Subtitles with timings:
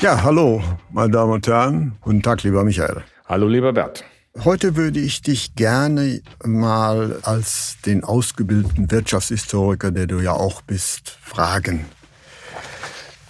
[0.00, 1.96] Ja, hallo, meine Damen und Herren.
[2.02, 3.02] Guten Tag, lieber Michael.
[3.24, 4.04] Hallo, lieber Bert.
[4.44, 11.16] Heute würde ich dich gerne mal als den ausgebildeten Wirtschaftshistoriker, der du ja auch bist,
[11.22, 11.86] fragen.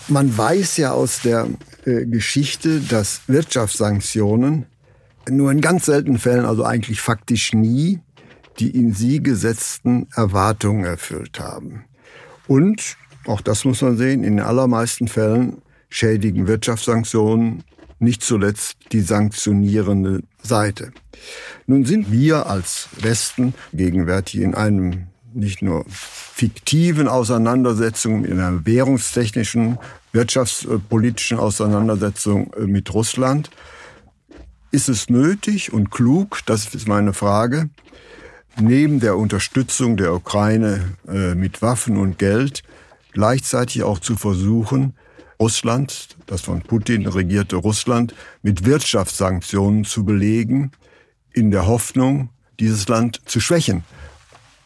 [0.09, 1.46] Man weiß ja aus der
[1.84, 4.66] äh, Geschichte, dass Wirtschaftssanktionen
[5.30, 8.01] nur in ganz seltenen Fällen, also eigentlich faktisch nie,
[8.59, 11.84] die in sie gesetzten Erwartungen erfüllt haben.
[12.48, 15.62] Und, auch das muss man sehen, in den allermeisten Fällen
[15.96, 17.64] schädigen Wirtschaftssanktionen
[17.98, 20.93] nicht zuletzt die sanktionierende Seite.
[21.66, 29.79] Nun sind wir als Westen gegenwärtig in einem nicht nur fiktiven Auseinandersetzung, in einer währungstechnischen,
[30.12, 33.51] wirtschaftspolitischen Auseinandersetzung mit Russland,
[34.73, 37.70] ist es nötig und klug, das ist meine Frage,
[38.60, 42.63] neben der Unterstützung der Ukraine äh, mit Waffen und Geld
[43.13, 44.95] gleichzeitig auch zu versuchen,
[45.38, 50.73] Russland, das von Putin regierte Russland, mit Wirtschaftssanktionen zu belegen,
[51.32, 53.84] in der Hoffnung, dieses Land zu schwächen.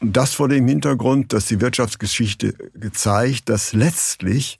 [0.01, 4.59] Und das vor dem Hintergrund, dass die Wirtschaftsgeschichte gezeigt, dass letztlich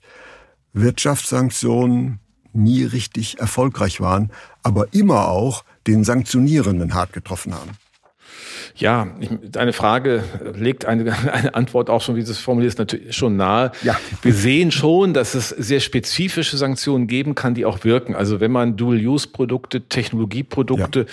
[0.73, 2.19] Wirtschaftssanktionen
[2.53, 7.71] nie richtig erfolgreich waren, aber immer auch den Sanktionierenden hart getroffen haben.
[8.75, 10.23] Ja, ich, deine Frage
[10.55, 13.71] legt eine, eine Antwort auch schon, wie du es formulierst, natürlich schon nahe.
[13.83, 13.99] Ja.
[14.21, 18.15] Wir sehen schon, dass es sehr spezifische Sanktionen geben kann, die auch wirken.
[18.15, 21.05] Also wenn man Dual-Use-Produkte, Technologieprodukte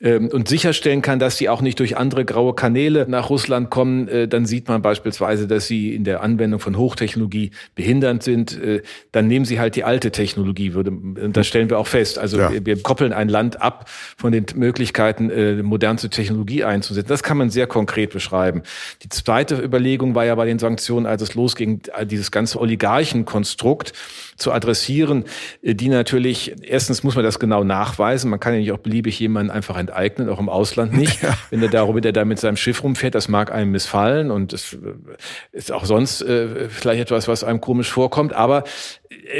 [0.00, 0.10] ja.
[0.10, 4.08] ähm, und sicherstellen kann, dass die auch nicht durch andere graue Kanäle nach Russland kommen,
[4.08, 8.60] äh, dann sieht man beispielsweise, dass sie in der Anwendung von Hochtechnologie behindernd sind.
[8.60, 8.82] Äh,
[9.12, 12.18] dann nehmen sie halt die alte Technologie, würde, und das stellen wir auch fest.
[12.18, 12.52] Also ja.
[12.52, 17.05] wir, wir, koppeln ein Land ab von den Möglichkeiten, äh, modernste Technologie einzusetzen.
[17.06, 18.62] Das kann man sehr konkret beschreiben.
[19.02, 23.92] Die zweite Überlegung war ja bei den Sanktionen, als es losging, dieses ganze Oligarchenkonstrukt
[24.36, 25.24] zu adressieren,
[25.62, 29.18] äh, die natürlich, erstens muss man das genau nachweisen, man kann ja nicht auch beliebig
[29.18, 31.06] jemanden einfach enteignen, auch im Ausland nicht.
[31.26, 31.36] Ja.
[31.50, 34.74] Wenn er darüber, der da mit seinem Schiff rumfährt, das mag einem missfallen und das
[34.74, 34.76] äh,
[35.50, 38.64] ist auch sonst äh, vielleicht etwas, was einem komisch vorkommt, aber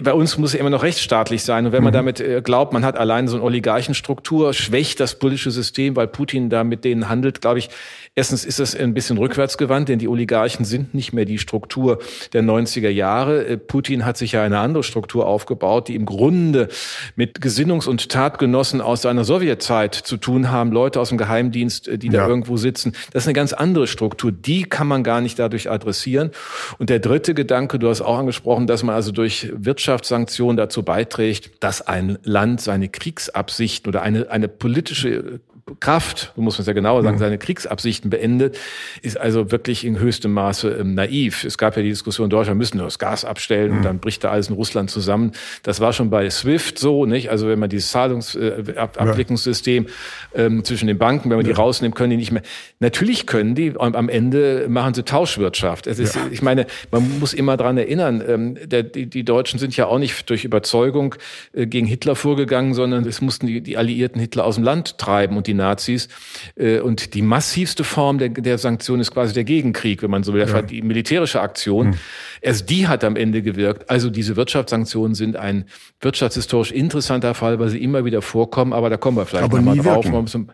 [0.02, 1.66] bei uns muss er immer noch rechtsstaatlich sein.
[1.66, 1.96] Und wenn man mhm.
[1.96, 6.64] damit glaubt, man hat allein so eine Oligarchenstruktur, schwächt das politische System, weil Putin da
[6.64, 7.70] mit denen handelt, glaube ich,
[8.18, 11.98] Erstens ist es ein bisschen rückwärtsgewandt, denn die Oligarchen sind nicht mehr die Struktur
[12.32, 13.46] der 90er Jahre.
[13.46, 16.68] Äh, Putin hat sich ja eine andere Struktur aufgebaut, die im Grunde
[17.14, 21.98] mit Gesinnungs- und Tatgenossen aus seiner Sowjetzeit zu tun haben, Leute aus dem Geheimdienst, äh,
[21.98, 22.22] die ja.
[22.22, 22.92] da irgendwo sitzen.
[23.12, 24.32] Das ist eine ganz andere Struktur.
[24.32, 26.30] Die kann man gar nicht dadurch adressieren.
[26.78, 31.62] Und der dritte Gedanke, du hast auch angesprochen, dass man also durch Wirtschaftssanktionen dazu beiträgt,
[31.62, 35.40] dass ein Land seine Kriegsabsichten oder eine, eine politische
[35.80, 37.20] Kraft, so muss man es ja genauer sagen, mhm.
[37.20, 38.56] seine Kriegsabsichten beendet,
[39.02, 41.42] ist also wirklich in höchstem Maße ähm, naiv.
[41.42, 43.76] Es gab ja die Diskussion, Deutschland müssen das Gas abstellen mhm.
[43.78, 45.32] und dann bricht da alles in Russland zusammen.
[45.64, 47.30] Das war schon bei SWIFT so, nicht?
[47.30, 49.86] Also wenn man dieses Zahlungsabwicklungssystem
[50.34, 51.52] äh, ähm, zwischen den Banken, wenn man ja.
[51.52, 52.42] die rausnimmt, können die nicht mehr.
[52.78, 55.88] Natürlich können die, und am Ende machen sie Tauschwirtschaft.
[55.88, 56.28] Es ist, ja.
[56.30, 59.98] ich meine, man muss immer dran erinnern, ähm, der, die, die Deutschen sind ja auch
[59.98, 61.16] nicht durch Überzeugung
[61.54, 65.36] äh, gegen Hitler vorgegangen, sondern es mussten die, die Alliierten Hitler aus dem Land treiben
[65.36, 66.08] und die Nazis.
[66.56, 70.32] Äh, und die massivste Form der, der Sanktion ist quasi der Gegenkrieg, wenn man so
[70.32, 70.62] will, ja.
[70.62, 71.88] die militärische Aktion.
[71.88, 71.98] Mhm.
[72.46, 73.90] Erst die hat am Ende gewirkt.
[73.90, 75.64] Also diese Wirtschaftssanktionen sind ein
[76.00, 80.04] wirtschaftshistorisch interessanter Fall, weil sie immer wieder vorkommen, aber da kommen wir vielleicht nochmal drauf.
[80.04, 80.52] Wirken.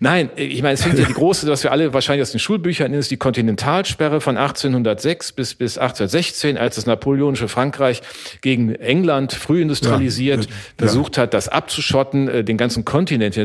[0.00, 2.92] Nein, ich meine, es fängt ja die große, was wir alle wahrscheinlich aus den Schulbüchern
[2.92, 8.02] ist, die Kontinentalsperre von 1806 bis, bis 1816, als das napoleonische Frankreich
[8.40, 13.38] gegen England früh industrialisiert ja, versucht hat, das abzuschotten, äh, den ganzen Kontinent.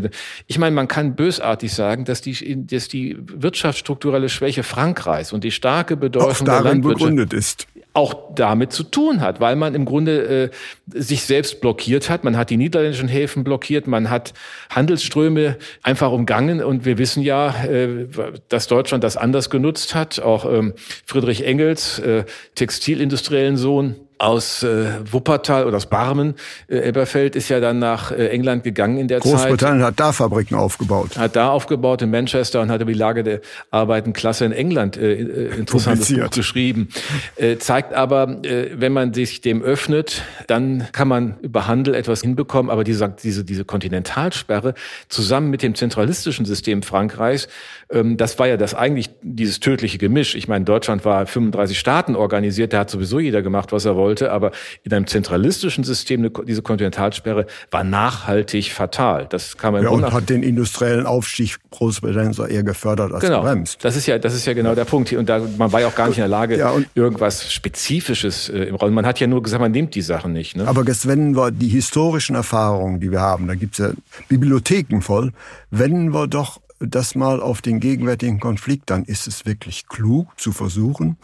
[0.48, 5.52] Ich meine, man kann bösartig sagen, dass die, dass die wirtschaftsstrukturelle Schwäche Frankreichs und die
[5.52, 10.50] starke Bedeutung der Landwirtschaft begründet ist auch damit zu tun hat, weil man im Grunde
[10.52, 12.24] äh, sich selbst blockiert hat.
[12.24, 14.34] Man hat die niederländischen Häfen blockiert, man hat
[14.72, 18.08] Handelsströme einfach umgangen und wir wissen ja, äh,
[18.50, 20.20] dass Deutschland das anders genutzt hat.
[20.20, 20.74] Auch ähm,
[21.06, 22.26] Friedrich Engels, äh,
[22.56, 26.36] textilindustriellen Sohn, aus äh, Wuppertal oder aus Barmen,
[26.68, 29.50] äh, Elberfeld, ist ja dann nach äh, England gegangen in der Großbritannien Zeit.
[29.50, 31.18] Großbritannien hat da Fabriken aufgebaut.
[31.18, 33.42] Hat da aufgebaut in Manchester und hat über die Lage der
[33.72, 36.88] Arbeitenklasse in England äh, äh interessantes Buch geschrieben.
[37.36, 42.22] Äh, zeigt aber, äh, wenn man sich dem öffnet, dann kann man über Handel etwas
[42.22, 44.74] hinbekommen, aber diese, diese, diese Kontinentalsperre
[45.10, 47.50] zusammen mit dem zentralistischen System Frankreichs,
[47.92, 50.36] ähm, das war ja das eigentlich dieses tödliche Gemisch.
[50.36, 54.13] Ich meine, Deutschland war 35 Staaten organisiert, da hat sowieso jeder gemacht, was er wollte,
[54.22, 54.52] aber
[54.84, 59.28] in einem zentralistischen System diese Kontinentalsperre war nachhaltig fatal.
[59.30, 63.42] Das kann man ja, und hat den industriellen Aufstieg Großbritanniens eher gefördert als genau.
[63.42, 63.84] gebremst.
[63.84, 65.12] Das ist ja, das ist ja genau der Punkt.
[65.14, 68.64] Und da, man war ja auch gar nicht in der Lage, ja, irgendwas Spezifisches äh,
[68.64, 68.94] im Raum.
[68.94, 70.56] Man hat ja nur gesagt, man nimmt die Sachen nicht.
[70.56, 70.68] Ne?
[70.68, 73.92] Aber wenden wir die historischen Erfahrungen, die wir haben, da gibt es ja
[74.30, 75.32] Bibliotheken voll,
[75.72, 80.52] wenden wir doch das mal auf den gegenwärtigen Konflikt, dann ist es wirklich klug zu
[80.52, 81.18] versuchen,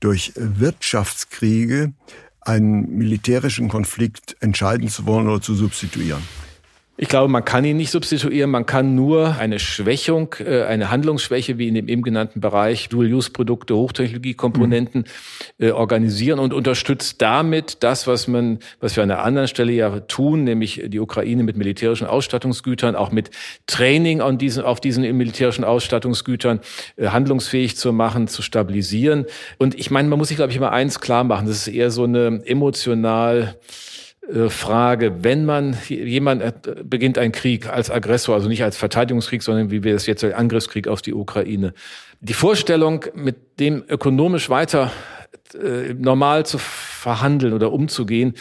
[0.00, 1.92] durch Wirtschaftskriege
[2.48, 6.22] einen militärischen Konflikt entscheiden zu wollen oder zu substituieren.
[7.00, 8.50] Ich glaube, man kann ihn nicht substituieren.
[8.50, 13.76] Man kann nur eine Schwächung, äh, eine Handlungsschwäche wie in dem eben genannten Bereich Dual-Use-Produkte,
[13.76, 15.04] Hochtechnologiekomponenten
[15.58, 15.70] mhm.
[15.70, 20.42] organisieren und unterstützt damit das, was man, was wir an der anderen Stelle ja tun,
[20.42, 23.30] nämlich die Ukraine mit militärischen Ausstattungsgütern, auch mit
[23.68, 26.58] Training auf diesen, auf diesen militärischen Ausstattungsgütern
[26.96, 29.26] äh, handlungsfähig zu machen, zu stabilisieren.
[29.56, 31.46] Und ich meine, man muss sich, glaube ich, immer eins klar machen.
[31.46, 33.54] Das ist eher so eine emotional
[34.50, 36.52] Frage, wenn man jemand äh,
[36.84, 40.86] beginnt einen Krieg als Aggressor, also nicht als Verteidigungskrieg, sondern wie wir es jetzt Angriffskrieg
[40.86, 41.72] auf die Ukraine.
[42.20, 44.92] Die Vorstellung, mit dem ökonomisch weiter
[45.54, 48.34] äh, normal zu verhandeln oder umzugehen,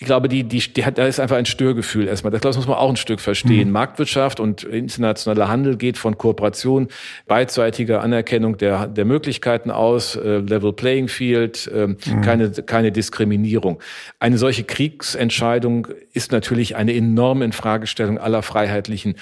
[0.00, 2.30] ich glaube, die, die, die hat, da ist einfach ein Störgefühl erstmal.
[2.30, 3.66] Das, glaube, das muss man auch ein Stück verstehen.
[3.66, 3.72] Mhm.
[3.72, 6.86] Marktwirtschaft und internationaler Handel geht von Kooperation,
[7.26, 12.20] beidseitiger Anerkennung der, der Möglichkeiten aus, äh, Level Playing Field, äh, mhm.
[12.22, 13.80] keine, keine Diskriminierung.
[14.20, 19.16] Eine solche Kriegsentscheidung ist natürlich eine enorme Infragestellung aller freiheitlichen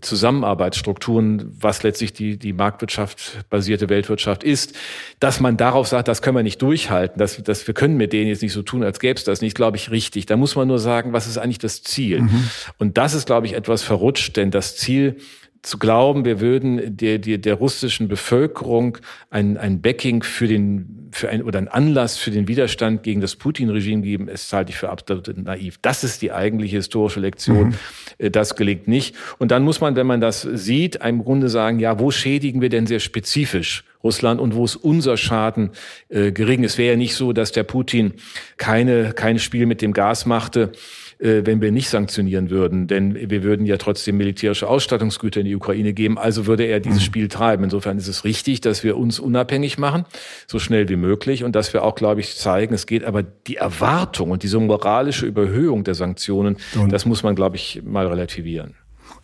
[0.00, 4.76] Zusammenarbeitsstrukturen, was letztlich die, die Marktwirtschaft basierte Weltwirtschaft ist.
[5.18, 8.28] Dass man darauf sagt, das können wir nicht durchhalten, dass, dass wir können mit denen
[8.28, 10.26] jetzt nicht so tun, als gäbe es das nicht, glaube ich, richtig wichtig.
[10.26, 12.22] Da muss man nur sagen, was ist eigentlich das Ziel?
[12.22, 12.50] Mhm.
[12.78, 15.16] Und das ist, glaube ich, etwas verrutscht, denn das Ziel
[15.62, 18.98] zu glauben, wir würden der, der, der russischen Bevölkerung
[19.28, 23.36] ein, ein Backing für den, für ein, oder ein Anlass für den Widerstand gegen das
[23.36, 25.78] Putin-Regime geben, ist halte ich für absolut naiv.
[25.82, 27.68] Das ist die eigentliche historische Lektion.
[27.68, 27.74] Mhm.
[28.18, 29.14] Äh, das gelingt nicht.
[29.38, 32.70] Und dann muss man, wenn man das sieht, im Grunde sagen, ja, wo schädigen wir
[32.70, 35.70] denn sehr spezifisch Russland und wo ist unser Schaden
[36.08, 36.64] äh, gering?
[36.64, 38.14] Es wäre ja nicht so, dass der Putin
[38.56, 40.72] keine, kein Spiel mit dem Gas machte,
[41.20, 42.86] äh, wenn wir nicht sanktionieren würden.
[42.86, 46.18] Denn wir würden ja trotzdem militärische Ausstattungsgüter in die Ukraine geben.
[46.18, 47.04] Also würde er dieses mhm.
[47.04, 47.64] Spiel treiben.
[47.64, 50.04] Insofern ist es richtig, dass wir uns unabhängig machen,
[50.46, 51.44] so schnell wie möglich.
[51.44, 55.26] Und dass wir auch, glaube ich, zeigen, es geht aber die Erwartung und diese moralische
[55.26, 58.74] Überhöhung der Sanktionen, und das muss man, glaube ich, mal relativieren.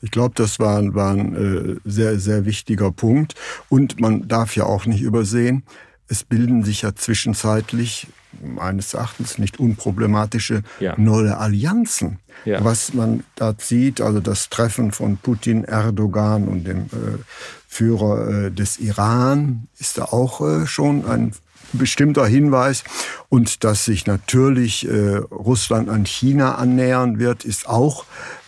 [0.03, 3.35] Ich glaube, das war, war ein äh, sehr, sehr wichtiger Punkt.
[3.69, 5.65] Und man darf ja auch nicht übersehen,
[6.09, 8.07] es bilden sich ja zwischenzeitlich
[8.43, 10.95] meines Erachtens nicht unproblematische ja.
[10.97, 12.19] neue Allianzen.
[12.45, 12.63] Ja.
[12.65, 17.19] Was man da sieht, also das Treffen von Putin, Erdogan und dem äh,
[17.67, 21.33] Führer äh, des Iran, ist da auch äh, schon ein
[21.73, 22.85] bestimmter Hinweis.
[23.29, 28.05] Und dass sich natürlich äh, Russland an China annähern wird, ist auch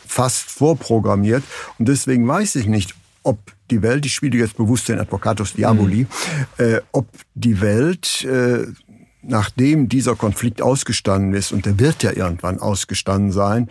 [0.06, 1.42] fast vorprogrammiert.
[1.78, 3.38] Und deswegen weiß ich nicht, ob
[3.70, 6.06] die Welt, ich spiele jetzt bewusst den Advocatus Diaboli,
[6.58, 6.64] mhm.
[6.64, 8.66] äh, ob die Welt äh,
[9.28, 13.68] nachdem dieser Konflikt ausgestanden ist, und der wird ja irgendwann ausgestanden sein,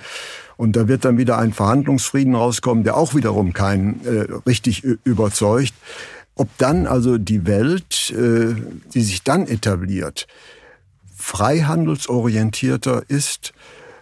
[0.55, 5.73] und da wird dann wieder ein Verhandlungsfrieden rauskommen, der auch wiederum keinen äh, richtig überzeugt,
[6.35, 8.55] ob dann also die Welt, äh,
[8.93, 10.27] die sich dann etabliert,
[11.15, 13.53] freihandelsorientierter ist,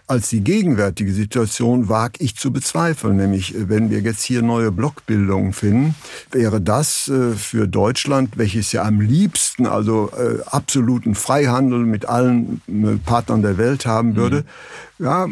[0.06, 3.16] als die gegenwärtige Situation wage ich zu bezweifeln.
[3.16, 5.94] Nämlich, äh, wenn wir jetzt hier neue Blockbildungen finden,
[6.30, 12.60] wäre das äh, für Deutschland, welches ja am liebsten also äh, absoluten Freihandel mit allen
[13.04, 14.44] Partnern der Welt haben würde,
[14.98, 15.04] mhm.
[15.04, 15.28] ja,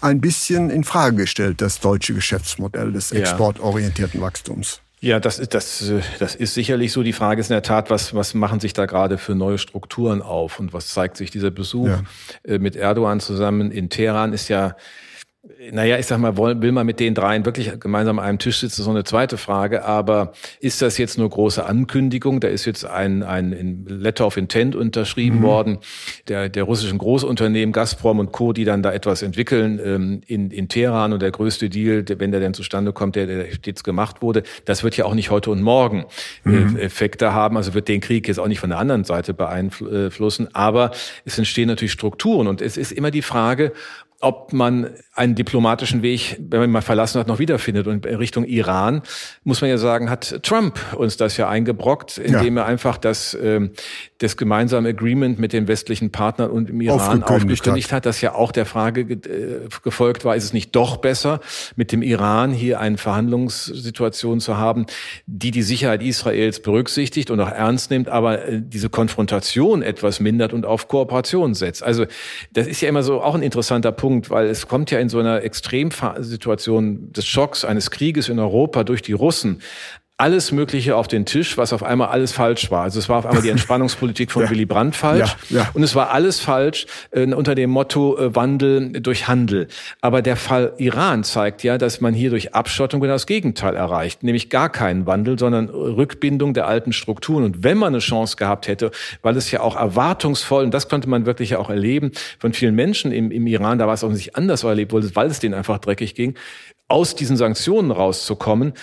[0.00, 4.80] ein bisschen in Frage gestellt, das deutsche Geschäftsmodell des exportorientierten Wachstums.
[5.02, 7.02] Ja, das ist, das, das ist sicherlich so.
[7.02, 10.20] Die Frage ist in der Tat, was, was machen sich da gerade für neue Strukturen
[10.20, 12.02] auf und was zeigt sich dieser Besuch ja.
[12.44, 14.76] Äh, mit Erdogan zusammen in Teheran ist ja
[15.72, 18.82] naja, ich sag mal, will man mit den dreien wirklich gemeinsam an einem Tisch sitzen,
[18.82, 19.86] so eine zweite Frage.
[19.86, 22.40] Aber ist das jetzt nur große Ankündigung?
[22.40, 25.42] Da ist jetzt ein, ein Letter of Intent unterschrieben mhm.
[25.42, 25.78] worden,
[26.28, 30.68] der, der russischen Großunternehmen Gazprom und Co., die dann da etwas entwickeln ähm, in, in
[30.68, 31.14] Teheran.
[31.14, 34.84] Und der größte Deal, wenn der denn zustande kommt, der, der jetzt gemacht wurde, das
[34.84, 36.04] wird ja auch nicht heute und morgen
[36.44, 36.76] äh, mhm.
[36.76, 37.56] Effekte haben.
[37.56, 40.48] Also wird den Krieg jetzt auch nicht von der anderen Seite beeinflussen.
[40.54, 40.90] Aber
[41.24, 42.46] es entstehen natürlich Strukturen.
[42.46, 43.72] Und es ist immer die Frage,
[44.22, 47.86] ob man einen diplomatischen Weg, wenn man ihn mal verlassen hat, noch wiederfindet.
[47.86, 49.00] Und in Richtung Iran,
[49.44, 52.62] muss man ja sagen, hat Trump uns das ja eingebrockt, indem ja.
[52.62, 53.70] er einfach das, äh,
[54.18, 58.52] das gemeinsame Agreement mit den westlichen Partnern und im Iran aufgekündigt hat, das ja auch
[58.52, 61.40] der Frage äh, gefolgt war, ist es nicht doch besser,
[61.76, 64.84] mit dem Iran hier eine Verhandlungssituation zu haben,
[65.26, 70.52] die die Sicherheit Israels berücksichtigt und auch ernst nimmt, aber äh, diese Konfrontation etwas mindert
[70.52, 71.82] und auf Kooperation setzt.
[71.82, 72.04] Also
[72.52, 75.08] das ist ja immer so auch ein interessanter Punkt Punkt, weil es kommt ja in
[75.08, 79.62] so einer Extremsituation des Schocks eines Krieges in Europa durch die Russen
[80.20, 82.82] alles Mögliche auf den Tisch, was auf einmal alles falsch war.
[82.82, 84.50] Also es war auf einmal die Entspannungspolitik von ja.
[84.50, 85.70] Willy Brandt falsch ja, ja.
[85.72, 89.68] und es war alles falsch äh, unter dem Motto äh, Wandel durch Handel.
[90.02, 94.22] Aber der Fall Iran zeigt ja, dass man hier durch Abschottung genau das Gegenteil erreicht,
[94.22, 97.44] nämlich gar keinen Wandel, sondern Rückbindung der alten Strukturen.
[97.44, 98.90] Und wenn man eine Chance gehabt hätte,
[99.22, 102.74] weil es ja auch erwartungsvoll, und das konnte man wirklich ja auch erleben, von vielen
[102.74, 105.54] Menschen im, im Iran, da war es auch nicht anders erlebt wurde, weil es denen
[105.54, 106.34] einfach dreckig ging,
[106.88, 108.74] aus diesen Sanktionen rauszukommen,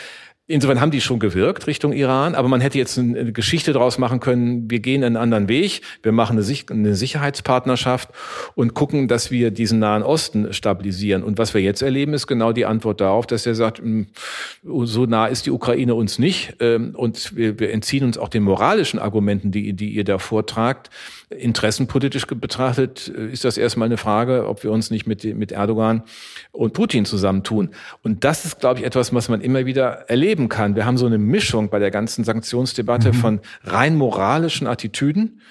[0.49, 4.21] Insofern haben die schon gewirkt Richtung Iran, aber man hätte jetzt eine Geschichte daraus machen
[4.21, 8.09] können, wir gehen einen anderen Weg, wir machen eine Sicherheitspartnerschaft
[8.55, 11.23] und gucken, dass wir diesen Nahen Osten stabilisieren.
[11.23, 13.81] Und was wir jetzt erleben, ist genau die Antwort darauf, dass er sagt,
[14.63, 18.99] so nah ist die Ukraine uns nicht ähm, und wir, entziehen uns auch den moralischen
[18.99, 20.89] Argumenten, die, die ihr da vortragt.
[21.29, 26.03] Interessenpolitisch betrachtet äh, ist das erstmal eine Frage, ob wir uns nicht mit, mit Erdogan
[26.53, 27.71] und Putin zusammentun.
[28.01, 30.05] Und das ist, glaube ich, etwas, was man immer wieder
[30.37, 30.75] erleben kann.
[30.75, 33.13] Wir haben so eine Mischung bei der ganzen Sanktionsdebatte mhm.
[33.13, 35.41] von rein moralischen Attitüden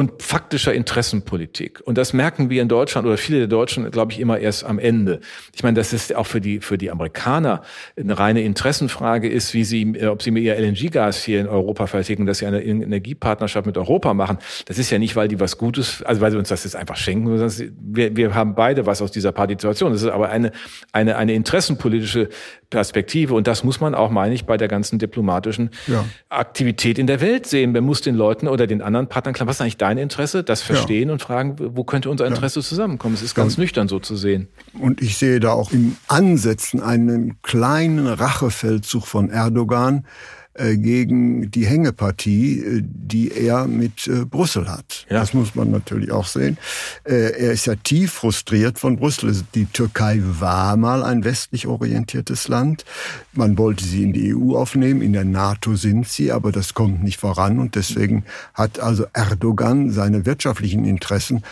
[0.00, 1.82] und faktischer Interessenpolitik.
[1.84, 4.78] Und das merken wir in Deutschland oder viele der Deutschen, glaube ich, immer erst am
[4.78, 5.20] Ende.
[5.54, 7.60] Ich meine, das ist auch für die, für die Amerikaner
[7.98, 12.24] eine reine Interessenfrage ist, wie sie, ob sie mir ihr LNG-Gas hier in Europa verticken,
[12.24, 14.38] dass sie eine Energiepartnerschaft mit Europa machen.
[14.64, 16.96] Das ist ja nicht, weil die was Gutes, also weil sie uns das jetzt einfach
[16.96, 19.92] schenken, sondern wir, wir haben beide was aus dieser Partizipation.
[19.92, 20.52] Das ist aber eine,
[20.92, 22.30] eine, eine interessenpolitische
[22.70, 23.34] Perspektive.
[23.34, 26.04] Und das muss man auch, meine ich, bei der ganzen diplomatischen ja.
[26.28, 27.72] Aktivität in der Welt sehen.
[27.72, 30.42] Man muss den Leuten oder den anderen Partnern klar, was ist eigentlich dein Interesse?
[30.44, 31.12] Das verstehen ja.
[31.12, 32.64] und fragen, wo könnte unser Interesse ja.
[32.64, 33.14] zusammenkommen?
[33.14, 34.48] Es ist ganz nüchtern so zu sehen.
[34.78, 40.06] Und ich sehe da auch im Ansätzen einen kleinen Rachefeldzug von Erdogan,
[40.54, 45.06] gegen die Hängepartie, äh, die er mit äh, Brüssel hat.
[45.08, 45.20] Ja.
[45.20, 46.58] Das muss man natürlich auch sehen.
[47.04, 49.34] Er ist ja tief frustriert von Brüssel.
[49.54, 52.84] Die Türkei war mal ein westlich orientiertes Land.
[53.32, 57.02] Man wollte sie in die EU aufnehmen, in der NATO sind sie, aber das kommt
[57.02, 61.42] nicht voran und deswegen hat also Erdogan seine wirtschaftlichen Interessen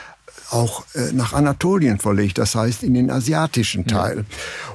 [0.51, 4.19] auch äh, nach Anatolien verlegt, das heißt in den asiatischen Teil.
[4.19, 4.25] Ja.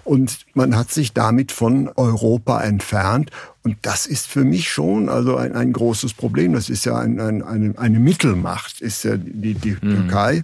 [0.03, 3.32] Und man hat sich damit von Europa entfernt.
[3.63, 6.51] Und das ist für mich schon also ein, ein großes Problem.
[6.53, 9.79] Das ist ja ein, ein, eine, eine Mittelmacht, ist ja die, die mhm.
[9.79, 10.43] Türkei.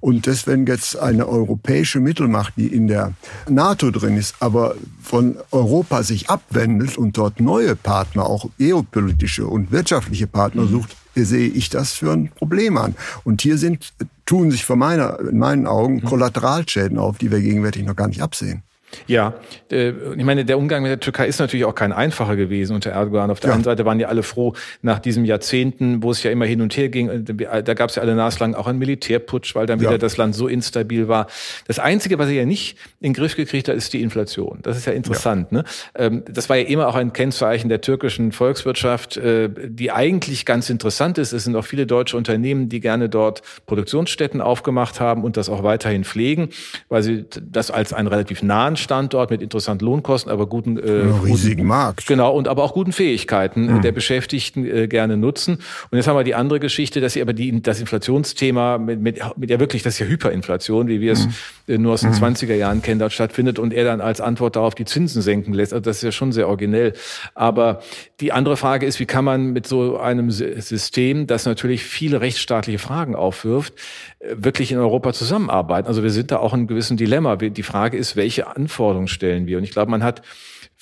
[0.00, 3.12] Und deswegen jetzt eine europäische Mittelmacht, die in der
[3.48, 9.70] NATO drin ist, aber von Europa sich abwendet und dort neue Partner, auch geopolitische und
[9.70, 10.70] wirtschaftliche Partner mhm.
[10.70, 12.94] sucht, sehe ich das für ein Problem an.
[13.24, 13.92] Und hier sind,
[14.26, 18.22] tun sich von meiner, in meinen Augen Kollateralschäden auf, die wir gegenwärtig noch gar nicht
[18.22, 18.62] absehen.
[19.06, 19.34] Ja,
[19.70, 22.90] äh, ich meine, der Umgang mit der Türkei ist natürlich auch kein einfacher gewesen unter
[22.90, 23.30] Erdogan.
[23.30, 23.54] Auf der ja.
[23.54, 26.76] einen Seite waren ja alle froh nach diesen Jahrzehnten, wo es ja immer hin und
[26.76, 27.08] her ging.
[27.08, 29.98] Äh, da gab es ja alle naslang auch einen Militärputsch, weil dann wieder ja.
[29.98, 31.26] das Land so instabil war.
[31.66, 34.58] Das Einzige, was er ja nicht in den Griff gekriegt hat, ist die Inflation.
[34.62, 35.48] Das ist ja interessant.
[35.50, 35.58] Ja.
[35.58, 35.64] Ne?
[35.94, 40.70] Ähm, das war ja immer auch ein Kennzeichen der türkischen Volkswirtschaft, äh, die eigentlich ganz
[40.70, 41.32] interessant ist.
[41.32, 45.62] Es sind auch viele deutsche Unternehmen, die gerne dort Produktionsstätten aufgemacht haben und das auch
[45.62, 46.50] weiterhin pflegen,
[46.88, 51.16] weil sie das als einen relativ nahen Standort mit interessanten Lohnkosten, aber guten äh, ja,
[51.18, 52.06] riesigen Markt.
[52.06, 53.82] Genau und aber auch guten Fähigkeiten mhm.
[53.82, 55.58] der Beschäftigten äh, gerne nutzen.
[55.90, 59.20] Und jetzt haben wir die andere Geschichte, dass sie aber die das Inflationsthema mit, mit,
[59.36, 61.28] mit ja wirklich das ist ja Hyperinflation, wie wir es
[61.66, 61.82] mhm.
[61.82, 62.16] nur aus den mhm.
[62.16, 65.72] 20er Jahren kennen, dort stattfindet und er dann als Antwort darauf die Zinsen senken lässt.
[65.72, 66.92] Also das ist ja schon sehr originell.
[67.34, 67.80] Aber
[68.20, 72.78] die andere Frage ist, wie kann man mit so einem System, das natürlich viele rechtsstaatliche
[72.78, 73.74] Fragen aufwirft,
[74.18, 75.88] äh, wirklich in Europa zusammenarbeiten?
[75.88, 77.36] Also wir sind da auch in einem gewissen Dilemma.
[77.36, 79.58] Die Frage ist, welche Anforderungen Anforderungen stellen wir.
[79.58, 80.22] Und ich glaube, man hat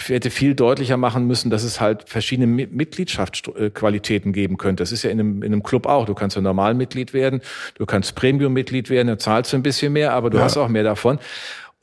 [0.08, 4.82] hätte viel deutlicher machen müssen, dass es halt verschiedene Mitgliedschaftsqualitäten geben könnte.
[4.82, 6.06] Das ist ja in einem, in einem Club auch.
[6.06, 7.40] Du kannst ja Normalmitglied werden,
[7.76, 10.44] du kannst Premium-Mitglied werden, da zahlst du ein bisschen mehr, aber du ja.
[10.44, 11.20] hast auch mehr davon.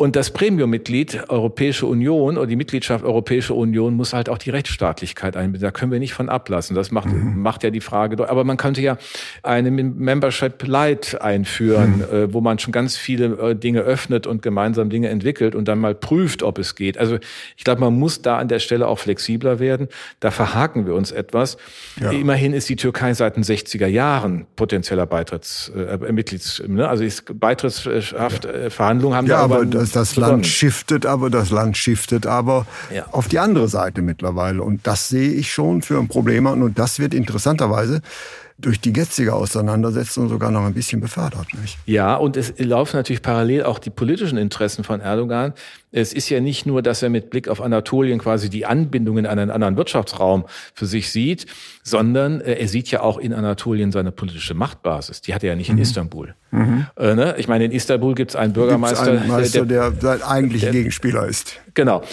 [0.01, 5.37] Und das Premium-Mitglied Europäische Union oder die Mitgliedschaft Europäische Union muss halt auch die Rechtsstaatlichkeit
[5.37, 5.61] einbinden.
[5.61, 6.75] Da können wir nicht von ablassen.
[6.75, 7.39] Das macht, mhm.
[7.39, 8.27] macht ja die Frage.
[8.27, 8.97] Aber man könnte ja
[9.43, 12.15] eine Membership Light einführen, mhm.
[12.15, 15.77] äh, wo man schon ganz viele äh, Dinge öffnet und gemeinsam Dinge entwickelt und dann
[15.77, 16.97] mal prüft, ob es geht.
[16.97, 17.19] Also
[17.55, 19.87] ich glaube, man muss da an der Stelle auch flexibler werden.
[20.19, 21.57] Da verhaken wir uns etwas.
[22.01, 22.09] Ja.
[22.09, 26.89] Immerhin ist die Türkei seit den 60er Jahren potenzieller Beitritts, äh, Mitglieds, ne?
[26.89, 28.51] also ist Beitrittshaft, ja.
[28.51, 33.05] Äh, Verhandlungen haben ja, aber das das, Land shiftet aber, das Land shiftet aber ja.
[33.11, 34.63] auf die andere Seite mittlerweile.
[34.63, 36.61] Und das sehe ich schon für ein Problem an.
[36.61, 38.01] Und das wird interessanterweise
[38.61, 41.47] durch die jetzige Auseinandersetzung sogar noch ein bisschen befördert.
[41.59, 41.77] Nicht?
[41.85, 45.53] Ja, und es laufen natürlich parallel auch die politischen Interessen von Erdogan.
[45.91, 49.39] Es ist ja nicht nur, dass er mit Blick auf Anatolien quasi die Anbindungen an
[49.39, 51.47] einen anderen Wirtschaftsraum für sich sieht,
[51.83, 55.21] sondern äh, er sieht ja auch in Anatolien seine politische Machtbasis.
[55.21, 55.81] Die hat er ja nicht in mhm.
[55.81, 56.35] Istanbul.
[56.51, 56.87] Mhm.
[56.95, 57.35] Äh, ne?
[57.37, 60.71] Ich meine, in Istanbul gibt es einen Bürgermeister, einen Meister, der, der, der eigentlich der,
[60.71, 61.59] Gegenspieler ist.
[61.73, 62.03] Genau.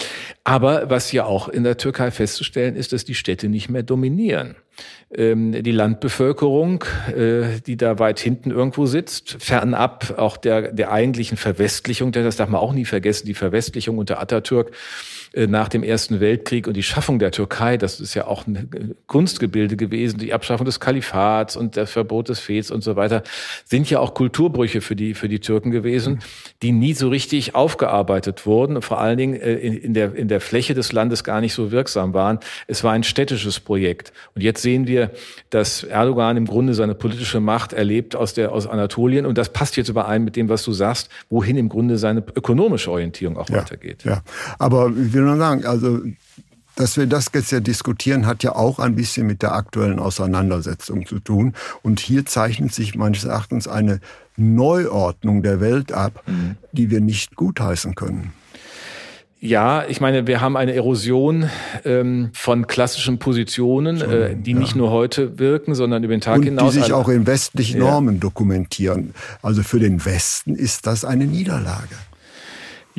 [0.43, 4.55] Aber was ja auch in der Türkei festzustellen ist, dass die Städte nicht mehr dominieren.
[5.11, 6.83] Ähm, die Landbevölkerung,
[7.15, 12.47] äh, die da weit hinten irgendwo sitzt, fernab auch der, der eigentlichen Verwestlichung, das darf
[12.47, 14.69] man auch nie vergessen, die Verwestlichung unter Atatürk
[15.33, 18.95] äh, nach dem Ersten Weltkrieg und die Schaffung der Türkei, das ist ja auch ein
[19.07, 23.23] Kunstgebilde gewesen, die Abschaffung des Kalifats und der Verbot des Fets und so weiter,
[23.65, 26.19] sind ja auch Kulturbrüche für die, für die Türken gewesen,
[26.61, 30.39] die nie so richtig aufgearbeitet wurden, vor allen Dingen äh, in, in, der, in der
[30.39, 32.39] Fläche des Landes gar nicht so wirksam waren.
[32.67, 34.13] Es war ein städtisches Projekt.
[34.35, 34.98] Und jetzt sehen wir,
[35.49, 39.25] dass Erdogan im Grunde seine politische Macht erlebt aus, der, aus Anatolien.
[39.25, 42.91] Und das passt jetzt überein mit dem, was du sagst, wohin im Grunde seine ökonomische
[42.91, 44.03] Orientierung auch ja, weitergeht.
[44.03, 44.21] Ja,
[44.57, 46.01] aber will nur sagen, also
[46.79, 51.05] dass wir das jetzt ja diskutieren, hat ja auch ein bisschen mit der aktuellen Auseinandersetzung
[51.05, 51.53] zu tun.
[51.83, 53.99] Und hier zeichnet sich meines Erachtens eine
[54.37, 56.55] Neuordnung der Welt ab, mhm.
[56.71, 58.31] die wir nicht gutheißen können.
[59.41, 61.49] Ja, ich meine, wir haben eine Erosion
[61.85, 64.59] ähm, von klassischen Positionen, Schon, äh, die ja.
[64.59, 66.73] nicht nur heute wirken, sondern über den Tag Und hinaus.
[66.73, 68.19] Die sich auch in westlichen Normen ja.
[68.19, 69.13] dokumentieren.
[69.41, 71.95] Also für den Westen ist das eine Niederlage.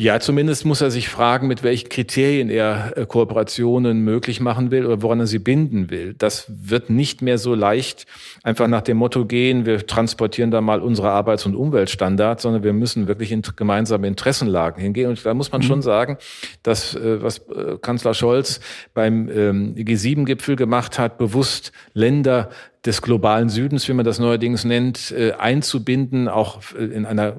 [0.01, 4.87] Ja, zumindest muss er sich fragen, mit welchen Kriterien er äh, Kooperationen möglich machen will
[4.87, 6.15] oder woran er sie binden will.
[6.17, 8.07] Das wird nicht mehr so leicht
[8.43, 12.73] einfach nach dem Motto gehen, wir transportieren da mal unsere Arbeits- und Umweltstandards, sondern wir
[12.73, 15.11] müssen wirklich in gemeinsame Interessenlagen hingehen.
[15.11, 15.67] Und da muss man mhm.
[15.67, 16.17] schon sagen,
[16.63, 18.61] dass äh, was äh, Kanzler Scholz
[18.95, 22.49] beim ähm, G7-Gipfel gemacht hat, bewusst Länder
[22.87, 27.37] des globalen Südens, wie man das neuerdings nennt, äh, einzubinden, auch äh, in einer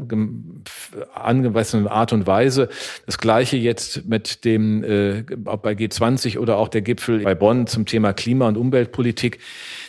[1.16, 2.70] angemessenen Art und Weise.
[3.08, 7.66] Das gleiche jetzt mit dem, äh, ob bei G20 oder auch der Gipfel bei Bonn
[7.66, 9.40] zum Thema Klima- und Umweltpolitik.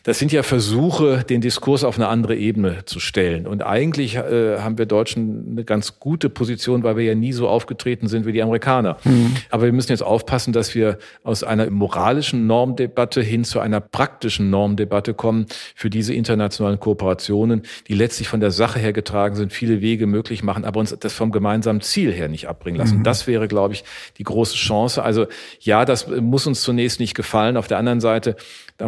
[0.05, 3.47] Das sind ja Versuche, den Diskurs auf eine andere Ebene zu stellen.
[3.47, 7.49] Und eigentlich äh, haben wir Deutschen eine ganz gute Position, weil wir ja nie so
[7.49, 8.97] aufgetreten sind wie die Amerikaner.
[9.05, 9.37] Mhm.
[9.51, 14.51] Aber wir müssen jetzt aufpassen, dass wir aus einer moralischen Normdebatte hin zu einer praktischen
[14.51, 19.81] Normdebatte kommen für diese internationalen Kooperationen, die letztlich von der Sache her getragen sind, viele
[19.81, 22.99] Wege möglich machen, aber uns das vom gemeinsamen Ziel her nicht abbringen lassen.
[22.99, 23.05] Mhm.
[23.05, 23.85] Das wäre, glaube ich,
[24.19, 25.03] die große Chance.
[25.03, 25.27] Also
[25.61, 27.57] ja, das muss uns zunächst nicht gefallen.
[27.57, 28.37] Auf der anderen Seite,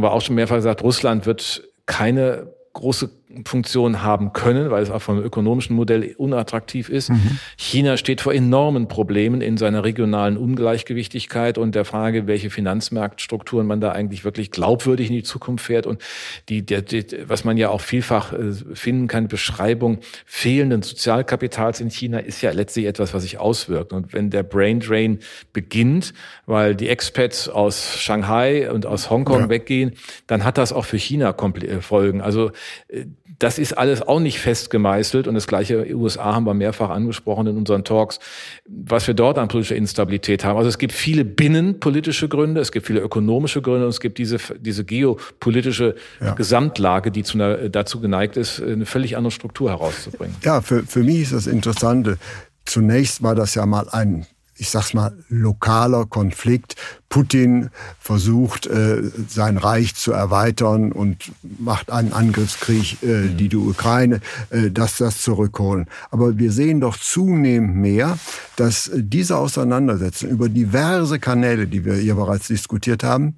[0.02, 3.10] war auch schon mehrfach gesagt, Russland wird keine große
[3.44, 7.10] Funktion haben können, weil es auch vom ökonomischen Modell unattraktiv ist.
[7.10, 7.38] Mhm.
[7.56, 13.80] China steht vor enormen Problemen in seiner regionalen Ungleichgewichtigkeit und der Frage, welche Finanzmarktstrukturen man
[13.80, 15.86] da eigentlich wirklich glaubwürdig in die Zukunft fährt.
[15.86, 16.00] Und
[16.48, 21.90] die, der, die was man ja auch vielfach äh, finden kann, Beschreibung fehlenden Sozialkapitals in
[21.90, 23.92] China ist ja letztlich etwas, was sich auswirkt.
[23.92, 25.18] Und wenn der Brain Drain
[25.52, 26.14] beginnt,
[26.46, 29.48] weil die Expats aus Shanghai und aus Hongkong ja.
[29.48, 29.92] weggehen,
[30.26, 32.20] dann hat das auch für China äh, Folgen.
[32.20, 32.50] Also
[32.88, 33.06] äh,
[33.38, 37.46] das ist alles auch nicht fest gemeißelt und das gleiche USA haben wir mehrfach angesprochen
[37.46, 38.18] in unseren Talks,
[38.66, 40.58] was wir dort an politischer Instabilität haben.
[40.58, 44.36] Also es gibt viele binnenpolitische Gründe, es gibt viele ökonomische Gründe und es gibt diese,
[44.60, 46.34] diese geopolitische ja.
[46.34, 50.36] Gesamtlage, die zu einer, dazu geneigt ist, eine völlig andere Struktur herauszubringen.
[50.42, 52.18] Ja, für, für mich ist das Interessante.
[52.66, 56.76] Zunächst war das ja mal ein ich sag's mal, lokaler Konflikt.
[57.08, 64.20] Putin versucht, äh, sein Reich zu erweitern und macht einen Angriffskrieg, äh, die die Ukraine,
[64.50, 65.86] äh, dass das zurückholen.
[66.10, 68.18] Aber wir sehen doch zunehmend mehr,
[68.56, 73.36] dass diese Auseinandersetzung über diverse Kanäle, die wir hier bereits diskutiert haben,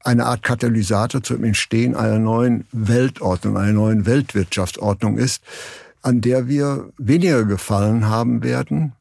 [0.00, 5.42] eine Art Katalysator zum Entstehen einer neuen Weltordnung, einer neuen Weltwirtschaftsordnung ist,
[6.02, 8.92] an der wir weniger gefallen haben werden,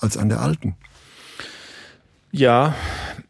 [0.00, 0.76] als an der alten.
[2.32, 2.74] Ja,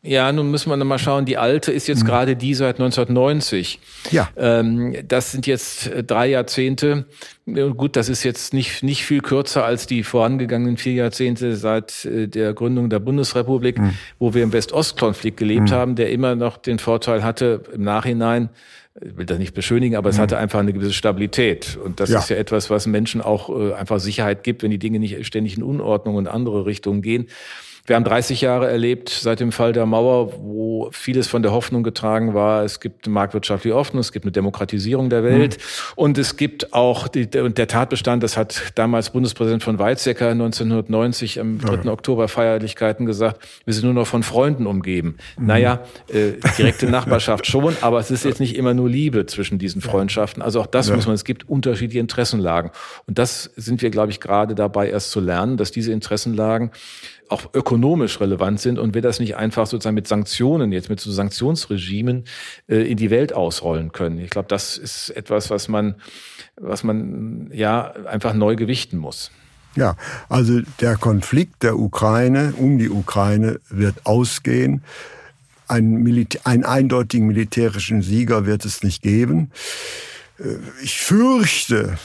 [0.03, 1.25] ja, nun müssen wir noch mal schauen.
[1.25, 2.07] Die alte ist jetzt mhm.
[2.07, 3.81] gerade die seit 1990.
[4.11, 4.29] Ja.
[4.37, 7.07] Ähm, das sind jetzt äh, drei Jahrzehnte,
[7.49, 12.27] Gut, das ist jetzt nicht, nicht viel kürzer als die vorangegangenen vier Jahrzehnte seit äh,
[12.27, 13.95] der Gründung der Bundesrepublik, mhm.
[14.19, 15.75] wo wir im West-Ost-Konflikt gelebt mhm.
[15.75, 18.49] haben, der immer noch den Vorteil hatte, im Nachhinein,
[19.01, 20.23] ich will das nicht beschönigen, aber es mhm.
[20.23, 21.79] hatte einfach eine gewisse Stabilität.
[21.85, 22.19] Und das ja.
[22.19, 25.57] ist ja etwas, was Menschen auch äh, einfach Sicherheit gibt, wenn die Dinge nicht ständig
[25.57, 27.29] in Unordnung und andere Richtungen gehen.
[27.87, 31.83] Wir haben 30 Jahre erlebt seit dem Fall der Mauer, wo vieles von der Hoffnung
[31.83, 35.92] getragen war, es gibt marktwirtschaftliche Ordnung, es gibt eine Demokratisierung der Welt mhm.
[35.94, 41.59] und es gibt auch die, der Tatbestand, das hat damals Bundespräsident von Weizsäcker 1990 am
[41.59, 41.85] 3.
[41.85, 41.92] Ja.
[41.92, 45.16] Oktober Feierlichkeiten gesagt, wir sind nur noch von Freunden umgeben.
[45.38, 45.46] Mhm.
[45.46, 49.81] Naja, äh, direkte Nachbarschaft schon, aber es ist jetzt nicht immer nur Liebe zwischen diesen
[49.81, 50.42] Freundschaften.
[50.42, 50.96] Also auch das ja.
[50.96, 52.70] muss man, es gibt unterschiedliche Interessenlagen.
[53.07, 56.70] Und das sind wir, glaube ich, gerade dabei erst zu lernen, dass diese Interessenlagen
[57.29, 61.11] auch ökonomisch relevant sind und wir das nicht einfach sozusagen mit Sanktionen, jetzt mit so
[61.11, 62.25] Sanktionsregimen
[62.69, 64.19] äh, in die Welt ausrollen können.
[64.19, 65.97] Ich glaube, das ist etwas, was man,
[66.57, 69.31] was man ja einfach neu gewichten muss.
[69.77, 69.97] Ja,
[70.29, 74.83] also der Konflikt der Ukraine um die Ukraine wird ausgehen.
[75.69, 79.51] Ein einen eindeutigen militärischen Sieger wird es nicht geben.
[80.83, 81.96] Ich fürchte,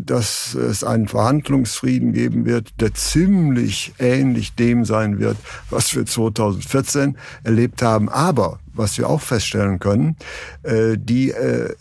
[0.00, 5.36] dass es einen Verhandlungsfrieden geben wird, der ziemlich ähnlich dem sein wird,
[5.68, 8.08] was wir 2014 erlebt haben.
[8.08, 10.16] Aber was wir auch feststellen können,
[10.62, 11.74] äh, die äh,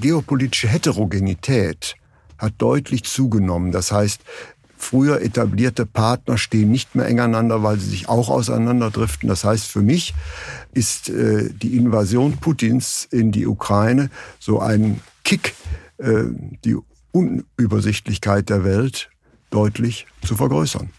[0.00, 1.96] geopolitische Heterogenität
[2.38, 3.72] hat deutlich zugenommen.
[3.72, 4.22] Das heißt,
[4.76, 9.28] früher etablierte Partner stehen nicht mehr eng aneinander, weil sie sich auch auseinanderdriften.
[9.28, 10.14] Das heißt, für mich
[10.72, 15.00] ist äh, die Invasion Putins in die Ukraine so ein
[15.30, 15.54] Kick,
[15.98, 16.24] äh,
[16.64, 16.76] die
[17.12, 19.10] Unübersichtlichkeit der Welt
[19.50, 20.90] deutlich zu vergrößern.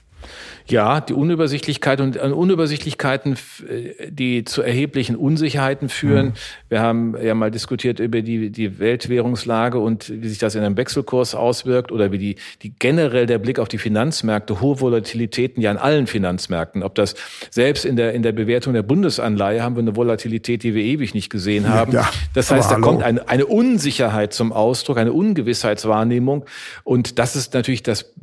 [0.68, 6.28] Ja, die Unübersichtlichkeit und äh, Unübersichtlichkeiten, äh, die zu erheblichen Unsicherheiten führen.
[6.28, 6.34] Mhm.
[6.70, 10.78] Wir haben ja mal diskutiert über die, die Weltwährungslage und wie sich das in einem
[10.78, 15.72] Wechselkurs auswirkt oder wie die, die generell der Blick auf die Finanzmärkte, hohe Volatilitäten ja
[15.72, 16.84] in allen Finanzmärkten.
[16.84, 17.16] Ob das
[17.50, 21.14] selbst in der, in der Bewertung der Bundesanleihe haben wir eine Volatilität, die wir ewig
[21.14, 21.92] nicht gesehen haben.
[21.92, 26.46] Ja, das heißt, da kommt eine, eine Unsicherheit zum Ausdruck, eine Ungewissheitswahrnehmung.
[26.84, 28.14] Und das ist natürlich das,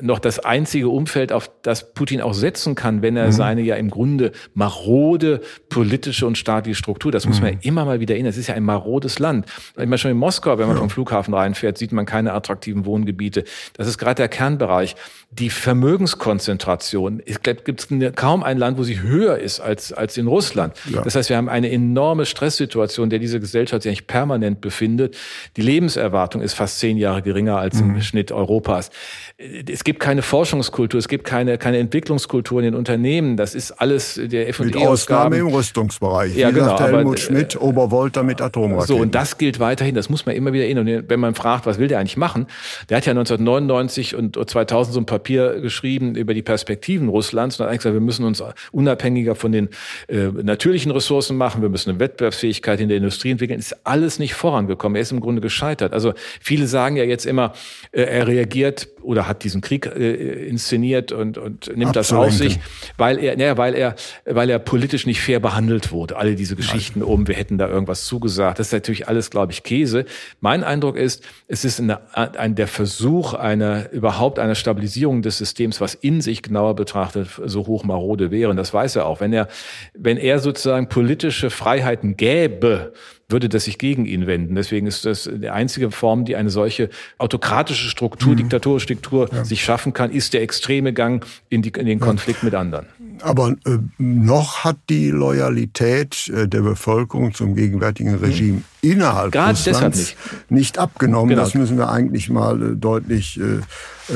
[0.00, 3.32] noch das einzige Umfeld, auf das Putin auch setzen kann, wenn er mhm.
[3.32, 7.60] seine ja im Grunde marode politische und staatliche Struktur, das muss man mhm.
[7.62, 9.46] immer mal wieder erinnern, das ist ja ein marodes Land.
[9.70, 10.80] Ich meine, schon in Moskau, wenn man ja.
[10.80, 13.44] vom Flughafen reinfährt, sieht man keine attraktiven Wohngebiete.
[13.74, 14.96] Das ist gerade der Kernbereich.
[15.30, 20.16] Die Vermögenskonzentration, ich glaube, gibt es kaum ein Land, wo sie höher ist als, als
[20.16, 20.74] in Russland.
[20.90, 21.02] Ja.
[21.02, 25.16] Das heißt, wir haben eine enorme Stresssituation, der diese Gesellschaft sich eigentlich permanent befindet.
[25.56, 28.02] Die Lebenserwartung ist fast zehn Jahre geringer als im mhm.
[28.02, 28.90] Schnitt Europas.
[29.38, 33.36] Es gibt keine Forschungskultur, es gibt keine, keine Entwicklungskultur in den Unternehmen.
[33.36, 36.36] Das ist alles der F&E Mit Ausnahme im Rüstungsbereich.
[36.36, 36.66] Ja, Wie genau.
[36.66, 38.86] Sagt Helmut aber, Schmidt, äh, Obervolta mit Atomraketen.
[38.86, 39.94] So, und das gilt weiterhin.
[39.94, 40.88] Das muss man immer wieder erinnern.
[40.88, 42.46] Und wenn man fragt, was will der eigentlich machen?
[42.88, 47.64] Der hat ja 1999 und 2000 so ein Papier geschrieben über die Perspektiven Russlands und
[47.64, 49.68] hat eigentlich gesagt, wir müssen uns unabhängiger von den
[50.08, 51.62] äh, natürlichen Ressourcen machen.
[51.62, 53.58] Wir müssen eine Wettbewerbsfähigkeit in der Industrie entwickeln.
[53.58, 54.96] Ist alles nicht vorangekommen.
[54.96, 55.92] Er ist im Grunde gescheitert.
[55.92, 57.52] Also viele sagen ja jetzt immer,
[57.92, 62.58] äh, er reagiert oder hat diesen Krieg äh, inszeniert und, und nimmt das auf sich,
[62.96, 66.16] weil er, naja, weil er, weil er politisch nicht fair behandelt wurde.
[66.16, 67.08] Alle diese Geschichten Nein.
[67.08, 68.58] um, wir hätten da irgendwas zugesagt.
[68.58, 70.04] Das ist natürlich alles, glaube ich, Käse.
[70.40, 75.80] Mein Eindruck ist, es ist eine, ein, der Versuch einer, überhaupt einer Stabilisierung des Systems,
[75.80, 78.50] was in sich genauer betrachtet so hoch marode wäre.
[78.50, 79.20] Und das weiß er auch.
[79.20, 79.46] Wenn er,
[79.94, 82.92] wenn er sozusagen politische Freiheiten gäbe,
[83.28, 84.54] würde das sich gegen ihn wenden.
[84.54, 88.36] Deswegen ist das die einzige Form, die eine solche autokratische Struktur, mhm.
[88.38, 89.44] diktatorische Struktur ja.
[89.44, 92.46] sich schaffen kann, ist der extreme Gang in, die, in den Konflikt ja.
[92.46, 92.86] mit anderen.
[93.22, 98.20] Aber äh, noch hat die Loyalität äh, der Bevölkerung zum gegenwärtigen hm.
[98.20, 98.64] Regime mhm.
[98.82, 100.16] innerhalb Gerade Russlands nicht.
[100.50, 100.78] nicht.
[100.78, 101.30] abgenommen.
[101.30, 101.42] Genau.
[101.42, 103.40] Das müssen wir eigentlich mal äh, deutlich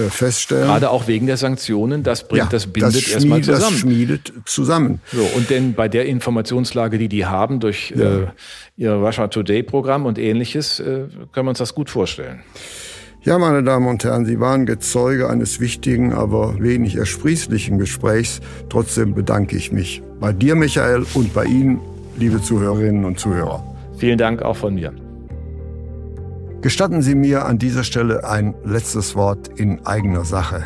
[0.09, 0.69] feststellen.
[0.69, 3.73] Gerade auch wegen der Sanktionen, das bringt, ja, das bindet das erstmal zusammen.
[3.73, 5.01] Das schmiedet zusammen.
[5.13, 8.33] So, und denn bei der Informationslage, die die haben durch ja.
[8.77, 12.41] ihr Russia Today Programm und ähnliches, äh, können wir uns das gut vorstellen.
[13.23, 18.41] Ja, meine Damen und Herren, Sie waren Gezeuge eines wichtigen, aber wenig ersprießlichen Gesprächs.
[18.71, 21.81] Trotzdem bedanke ich mich bei dir, Michael, und bei Ihnen,
[22.17, 23.63] liebe Zuhörerinnen und Zuhörer.
[23.99, 24.95] Vielen Dank auch von mir.
[26.63, 30.63] Gestatten Sie mir an dieser Stelle ein letztes Wort in eigener Sache.